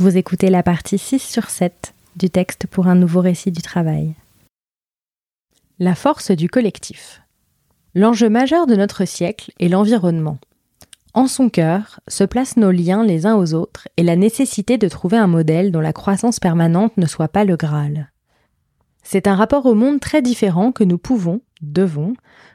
[0.00, 4.14] Vous écoutez la partie 6 sur 7 du texte pour un nouveau récit du travail.
[5.78, 7.20] La force du collectif.
[7.94, 10.38] L'enjeu majeur de notre siècle est l'environnement.
[11.12, 14.88] En son cœur se placent nos liens les uns aux autres et la nécessité de
[14.88, 18.10] trouver un modèle dont la croissance permanente ne soit pas le Graal.
[19.02, 22.14] C'est un rapport au monde très différent que nous pouvons, devons,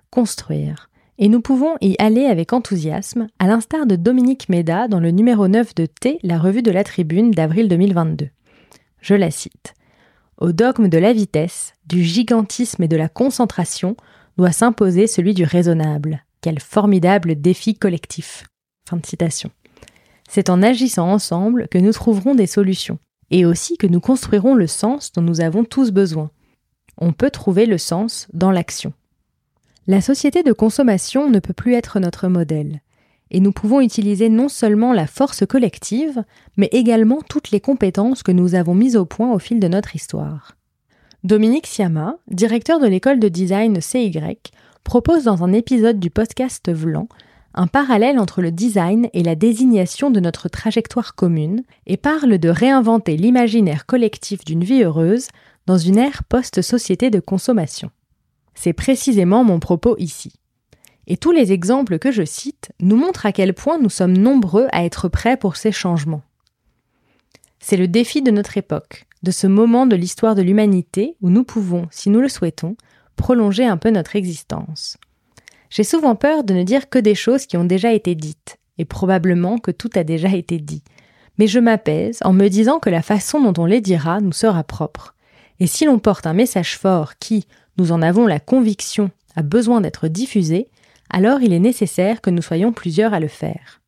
[0.10, 0.90] construire.
[1.18, 5.48] Et nous pouvons y aller avec enthousiasme, à l'instar de Dominique Méda dans le numéro
[5.48, 8.30] 9 de T, la revue de la Tribune d'avril 2022.
[9.00, 9.76] Je la cite.
[10.38, 13.96] Au dogme de la vitesse, du gigantisme et de la concentration
[14.38, 16.26] doit s'imposer celui du raisonnable.
[16.42, 18.44] Quel formidable défi collectif.
[18.90, 19.52] Fin de citation.
[20.28, 23.00] C'est en agissant ensemble que nous trouverons des solutions,
[23.32, 26.30] et aussi que nous construirons le sens dont nous avons tous besoin.
[26.98, 28.92] On peut trouver le sens dans l'action.
[29.88, 32.82] La société de consommation ne peut plus être notre modèle,
[33.30, 36.24] et nous pouvons utiliser non seulement la force collective,
[36.58, 39.96] mais également toutes les compétences que nous avons mises au point au fil de notre
[39.96, 40.58] histoire.
[41.24, 44.12] Dominique Siama, directeur de l'école de design CY,
[44.84, 47.08] propose dans un épisode du podcast Vlan
[47.54, 52.50] un parallèle entre le design et la désignation de notre trajectoire commune et parle de
[52.50, 55.28] réinventer l'imaginaire collectif d'une vie heureuse
[55.68, 57.92] dans une ère post-société de consommation.
[58.56, 60.34] C'est précisément mon propos ici.
[61.08, 64.68] Et tous les exemples que je cite nous montrent à quel point nous sommes nombreux
[64.72, 66.24] à être prêts pour ces changements.
[67.60, 71.44] C'est le défi de notre époque, de ce moment de l'histoire de l'humanité où nous
[71.44, 72.76] pouvons, si nous le souhaitons,
[73.16, 74.98] prolonger un peu notre existence.
[75.70, 78.86] J'ai souvent peur de ne dire que des choses qui ont déjà été dites, et
[78.86, 80.84] probablement que tout a déjà été dit.
[81.38, 84.64] Mais je m'apaise en me disant que la façon dont on les dira nous sera
[84.64, 85.16] propre.
[85.60, 87.48] Et si l'on porte un message fort qui,
[87.78, 90.70] nous en avons la conviction, a besoin d'être diffusé,
[91.10, 93.82] alors il est nécessaire que nous soyons plusieurs à le faire.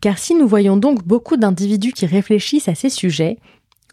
[0.00, 3.38] Car si nous voyons donc beaucoup d'individus qui réfléchissent à ces sujets,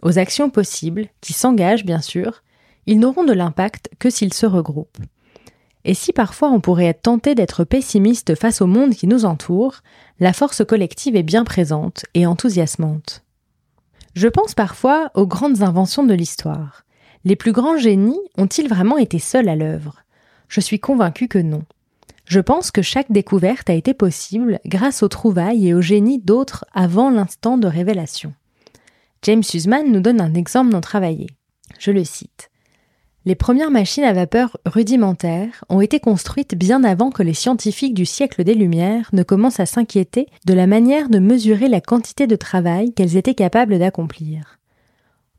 [0.02, 2.44] aux actions possibles, qui s'engagent bien sûr,
[2.86, 5.00] ils n'auront de l'impact que s'ils se regroupent.
[5.84, 9.82] Et si parfois on pourrait être tenté d'être pessimiste face au monde qui nous entoure,
[10.20, 13.23] la force collective est bien présente et enthousiasmante.
[14.14, 16.83] Je pense parfois aux grandes inventions de l'histoire.
[17.27, 20.02] Les plus grands génies ont-ils vraiment été seuls à l'œuvre?
[20.48, 21.64] Je suis convaincu que non.
[22.23, 26.64] Je pense que chaque découverte a été possible grâce aux trouvailles et au génie d'autres
[26.73, 28.33] avant l'instant de révélation.
[29.23, 31.27] James Huseman nous donne un exemple non travaillé.
[31.80, 32.49] Je le cite.
[33.26, 38.05] Les premières machines à vapeur rudimentaires ont été construites bien avant que les scientifiques du
[38.05, 42.38] siècle des Lumières ne commencent à s'inquiéter de la manière de mesurer la quantité de
[42.38, 44.59] travail qu'elles étaient capables d'accomplir.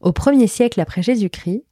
[0.01, 1.65] Au premier siècle après Jésus-Christ,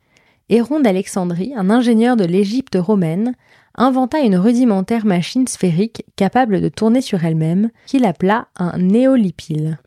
[0.49, 3.34] Héron d'Alexandrie, un ingénieur de l'Égypte romaine,
[3.75, 9.81] inventa une rudimentaire machine sphérique capable de tourner sur elle-même, qu'il appela un néolipile.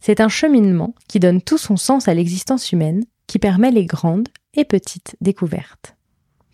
[0.00, 4.28] C'est un cheminement qui donne tout son sens à l'existence humaine, qui permet les grandes
[4.54, 5.94] et petites découvertes.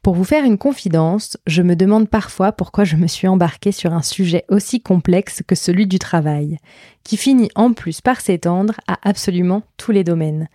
[0.03, 3.93] Pour vous faire une confidence, je me demande parfois pourquoi je me suis embarquée sur
[3.93, 6.59] un sujet aussi complexe que celui du travail,
[7.05, 10.49] qui finit en plus par s'étendre à absolument tous les domaines,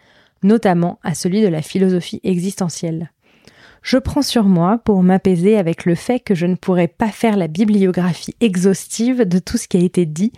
[0.43, 3.11] notamment à celui de la philosophie existentielle.
[3.81, 7.35] Je prends sur moi pour m'apaiser avec le fait que je ne pourrais pas faire
[7.35, 10.31] la bibliographie exhaustive de tout ce qui a été dit,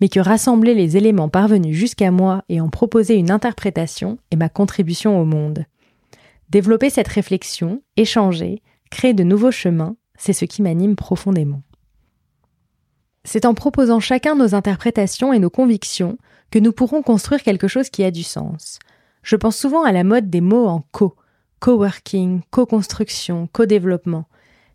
[0.00, 4.48] mais que rassembler les éléments parvenus jusqu'à moi et en proposer une interprétation est ma
[4.48, 5.64] contribution au monde.
[6.48, 11.62] Développer cette réflexion, échanger, créer de nouveaux chemins, c'est ce qui m'anime profondément.
[13.24, 16.16] C'est en proposant chacun nos interprétations et nos convictions
[16.50, 18.78] que nous pourrons construire quelque chose qui a du sens,
[19.26, 21.16] je pense souvent à la mode des mots en co,
[21.58, 24.26] coworking, co-construction, co-développement.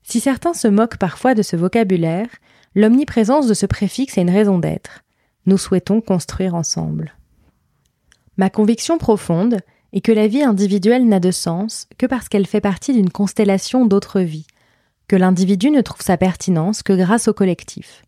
[0.04, 2.28] Si certains se moquent parfois de ce vocabulaire,
[2.76, 5.04] l'omniprésence de ce préfixe a une raison d'être.
[5.46, 7.14] Nous souhaitons construire ensemble.
[8.36, 9.62] Ma conviction profonde
[9.94, 13.86] est que la vie individuelle n'a de sens que parce qu'elle fait partie d'une constellation
[13.86, 14.48] d'autres vies,
[15.08, 18.04] que l'individu ne trouve sa pertinence que grâce au collectif.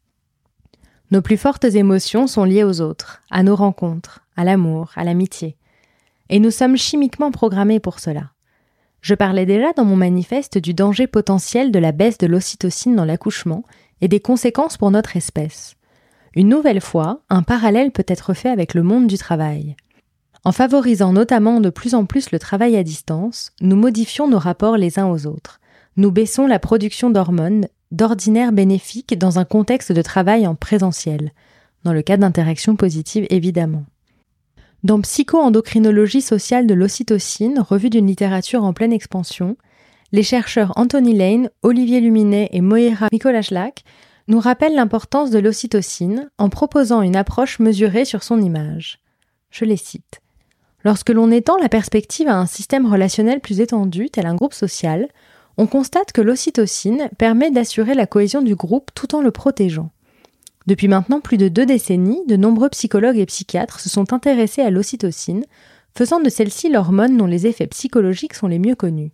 [1.09, 5.55] Nos plus fortes émotions sont liées aux autres, à nos rencontres, à l'amour, à l'amitié
[6.33, 8.31] et nous sommes chimiquement programmés pour cela.
[9.01, 13.05] Je parlais déjà dans mon manifeste du danger potentiel de la baisse de l'ocytocine dans
[13.05, 13.63] l'accouchement
[14.01, 15.75] et des conséquences pour notre espèce.
[16.33, 19.75] Une nouvelle fois, un parallèle peut être fait avec le monde du travail.
[20.43, 24.75] En favorisant notamment de plus en plus le travail à distance, nous modifions nos rapports
[24.75, 25.59] les uns aux autres.
[25.97, 31.31] Nous baissons la production d'hormones, d'ordinaire bénéfiques dans un contexte de travail en présentiel,
[31.83, 33.85] dans le cas d'interactions positives évidemment.
[34.83, 39.55] Dans Psycho-endocrinologie sociale de l'ocytocine, revue d'une littérature en pleine expansion,
[40.11, 43.85] les chercheurs Anthony Lane, Olivier Luminet et Moira Mikolashlak
[44.27, 48.99] nous rappellent l'importance de l'ocytocine en proposant une approche mesurée sur son image.
[49.51, 50.19] Je les cite.
[50.83, 55.07] Lorsque l'on étend la perspective à un système relationnel plus étendu, tel un groupe social,
[55.55, 59.91] on constate que l'ocytocine permet d'assurer la cohésion du groupe tout en le protégeant.
[60.65, 64.69] Depuis maintenant plus de deux décennies, de nombreux psychologues et psychiatres se sont intéressés à
[64.69, 65.43] l'ocytocine,
[65.95, 69.11] faisant de celle-ci l'hormone dont les effets psychologiques sont les mieux connus.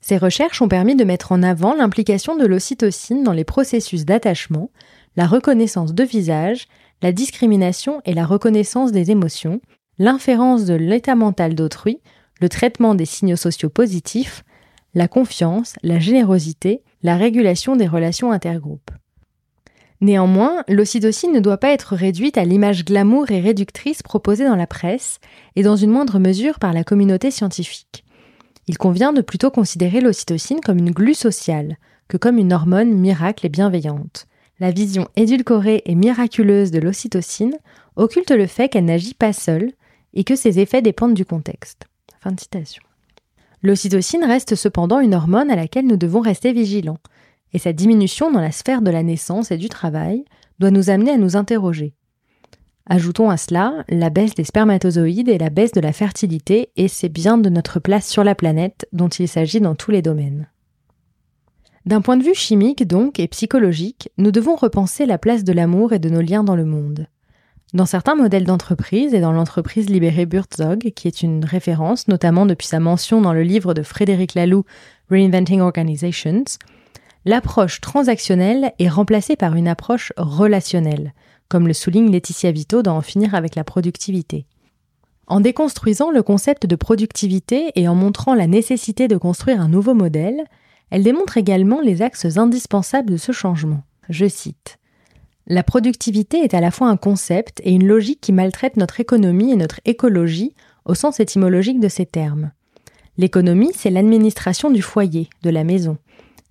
[0.00, 4.70] Ces recherches ont permis de mettre en avant l'implication de l'ocytocine dans les processus d'attachement,
[5.16, 6.66] la reconnaissance de visage,
[7.00, 9.60] la discrimination et la reconnaissance des émotions,
[9.98, 12.00] l'inférence de l'état mental d'autrui,
[12.40, 14.44] le traitement des signaux sociaux positifs,
[14.94, 18.90] la confiance, la générosité, la régulation des relations intergroupes.
[20.00, 24.66] Néanmoins, l'ocytocine ne doit pas être réduite à l'image glamour et réductrice proposée dans la
[24.66, 25.18] presse
[25.56, 28.04] et dans une moindre mesure par la communauté scientifique.
[28.66, 31.76] Il convient de plutôt considérer l'ocytocine comme une glue sociale
[32.08, 34.26] que comme une hormone miracle et bienveillante.
[34.60, 37.56] La vision édulcorée et miraculeuse de l'ocytocine
[37.96, 39.72] occulte le fait qu'elle n'agit pas seule
[40.12, 41.86] et que ses effets dépendent du contexte.
[43.62, 46.98] L'ocytocine reste cependant une hormone à laquelle nous devons rester vigilants,
[47.54, 50.24] et sa diminution dans la sphère de la naissance et du travail
[50.58, 51.94] doit nous amener à nous interroger.
[52.86, 57.08] Ajoutons à cela la baisse des spermatozoïdes et la baisse de la fertilité, et c'est
[57.08, 60.48] bien de notre place sur la planète dont il s'agit dans tous les domaines.
[61.86, 65.92] D'un point de vue chimique donc et psychologique, nous devons repenser la place de l'amour
[65.92, 67.06] et de nos liens dans le monde.
[67.72, 72.68] Dans certains modèles d'entreprise et dans l'entreprise libérée Burzog, qui est une référence notamment depuis
[72.68, 74.64] sa mention dans le livre de Frédéric Laloux
[75.10, 76.44] Reinventing Organizations,
[77.24, 81.14] l'approche transactionnelle est remplacée par une approche relationnelle,
[81.48, 84.46] comme le souligne Laetitia Vito dans En finir avec la productivité.
[85.26, 89.94] En déconstruisant le concept de productivité et en montrant la nécessité de construire un nouveau
[89.94, 90.44] modèle,
[90.90, 93.82] elle démontre également les axes indispensables de ce changement.
[94.10, 94.78] Je cite
[95.46, 99.50] La productivité est à la fois un concept et une logique qui maltraite notre économie
[99.50, 100.54] et notre écologie
[100.84, 102.52] au sens étymologique de ces termes.
[103.16, 105.96] L'économie, c'est l'administration du foyer, de la maison.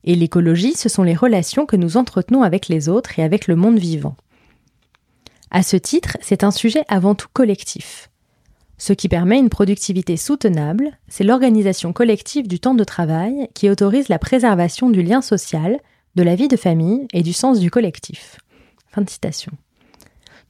[0.03, 3.55] Et l'écologie, ce sont les relations que nous entretenons avec les autres et avec le
[3.55, 4.15] monde vivant.
[5.51, 8.09] À ce titre, c'est un sujet avant tout collectif.
[8.77, 14.09] Ce qui permet une productivité soutenable, c'est l'organisation collective du temps de travail qui autorise
[14.09, 15.79] la préservation du lien social,
[16.15, 18.39] de la vie de famille et du sens du collectif.
[18.89, 19.51] Fin de citation.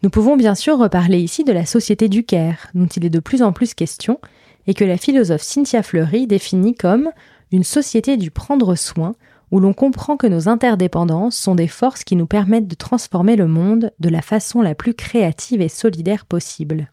[0.01, 3.19] Nous pouvons bien sûr reparler ici de la société du Caire, dont il est de
[3.19, 4.19] plus en plus question,
[4.67, 7.11] et que la philosophe Cynthia Fleury définit comme
[7.51, 9.15] une société du prendre soin
[9.53, 13.45] où l'on comprend que nos interdépendances sont des forces qui nous permettent de transformer le
[13.45, 16.91] monde de la façon la plus créative et solidaire possible.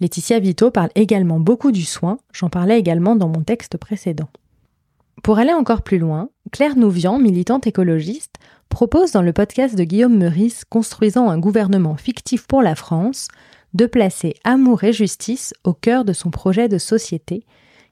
[0.00, 4.30] Laetitia Vito parle également beaucoup du soin, j'en parlais également dans mon texte précédent.
[5.22, 8.36] Pour aller encore plus loin, Claire Nouvian, militante écologiste,
[8.70, 13.28] propose dans le podcast de Guillaume Meurice Construisant un gouvernement fictif pour la France
[13.74, 17.44] de placer amour et justice au cœur de son projet de société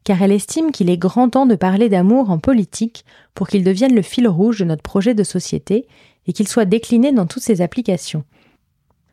[0.05, 3.05] car elle estime qu'il est grand temps de parler d'amour en politique
[3.35, 5.87] pour qu'il devienne le fil rouge de notre projet de société
[6.27, 8.25] et qu'il soit décliné dans toutes ses applications.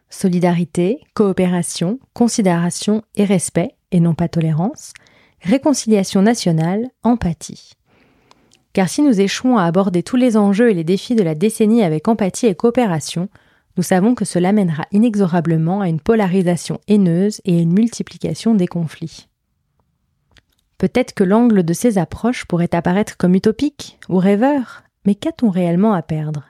[0.10, 4.94] Solidarité, coopération, considération et respect, et non pas tolérance,
[5.42, 7.72] réconciliation nationale, empathie.
[8.74, 11.84] Car si nous échouons à aborder tous les enjeux et les défis de la décennie
[11.84, 13.30] avec empathie et coopération,
[13.78, 18.68] nous savons que cela mènera inexorablement à une polarisation haineuse et à une multiplication des
[18.68, 19.28] conflits.
[20.86, 25.94] Peut-être que l'angle de ces approches pourrait apparaître comme utopique ou rêveur, mais qu'a-t-on réellement
[25.94, 26.44] à perdre?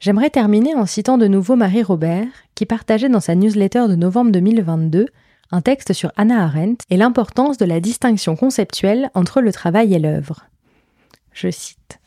[0.00, 4.32] J'aimerais terminer en citant de nouveau Marie Robert, qui partageait dans sa newsletter de novembre
[4.32, 5.06] 2022
[5.50, 9.98] un texte sur Anna Arendt et l'importance de la distinction conceptuelle entre le travail et
[9.98, 10.44] l'œuvre.
[11.32, 12.00] Je cite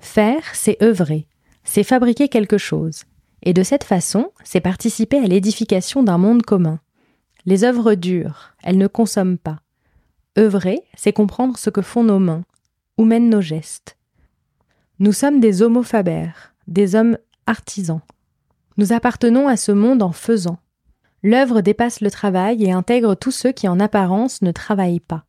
[0.00, 1.28] Faire, c'est œuvrer,
[1.62, 3.04] c'est fabriquer quelque chose,
[3.44, 6.80] et de cette façon, c'est participer à l'édification d'un monde commun.
[7.46, 9.60] Les œuvres durent, elles ne consomment pas.
[10.38, 12.44] Œuvrer, c'est comprendre ce que font nos mains,
[12.96, 13.96] où mènent nos gestes.
[15.00, 16.30] Nous sommes des homo faber,
[16.68, 18.02] des hommes artisans.
[18.76, 20.58] Nous appartenons à ce monde en faisant.
[21.24, 25.24] L'œuvre dépasse le travail et intègre tous ceux qui en apparence ne travaillent pas.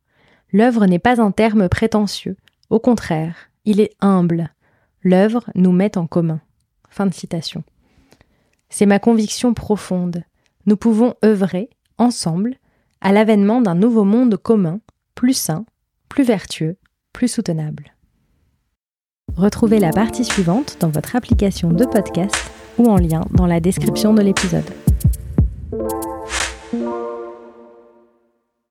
[0.52, 2.36] L'œuvre n'est pas un terme prétentieux.
[2.68, 4.50] Au contraire, il est humble.
[5.02, 6.40] L'œuvre nous met en commun.
[6.88, 7.64] Fin de citation.
[8.68, 10.22] C'est ma conviction profonde.
[10.66, 12.54] Nous pouvons œuvrer, ensemble,
[13.00, 14.80] à l'avènement d'un nouveau monde commun
[15.20, 15.66] plus sain,
[16.08, 16.78] plus vertueux,
[17.12, 17.92] plus soutenable.
[19.36, 24.14] Retrouvez la partie suivante dans votre application de podcast ou en lien dans la description
[24.14, 24.64] de l'épisode.